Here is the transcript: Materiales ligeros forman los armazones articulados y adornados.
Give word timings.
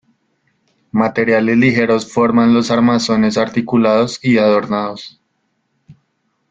Materiales 0.91 1.55
ligeros 1.57 2.11
forman 2.11 2.55
los 2.55 2.71
armazones 2.71 3.37
articulados 3.37 4.17
y 4.23 4.39
adornados. 4.39 5.21